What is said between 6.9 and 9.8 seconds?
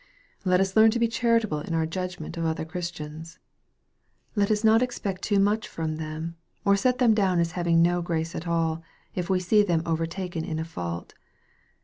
them down as having no grace at all, if we see